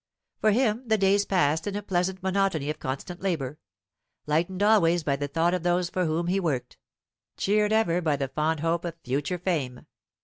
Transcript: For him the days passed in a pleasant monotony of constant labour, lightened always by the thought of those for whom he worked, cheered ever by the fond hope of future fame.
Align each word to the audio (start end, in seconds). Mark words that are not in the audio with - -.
For 0.39 0.49
him 0.49 0.81
the 0.87 0.97
days 0.97 1.25
passed 1.27 1.67
in 1.67 1.75
a 1.75 1.83
pleasant 1.83 2.23
monotony 2.23 2.71
of 2.71 2.79
constant 2.79 3.21
labour, 3.21 3.59
lightened 4.25 4.63
always 4.63 5.03
by 5.03 5.15
the 5.15 5.27
thought 5.27 5.53
of 5.53 5.61
those 5.61 5.91
for 5.91 6.05
whom 6.05 6.25
he 6.25 6.39
worked, 6.39 6.79
cheered 7.37 7.71
ever 7.71 8.01
by 8.01 8.15
the 8.15 8.27
fond 8.29 8.61
hope 8.61 8.83
of 8.83 8.95
future 9.03 9.37
fame. 9.37 9.85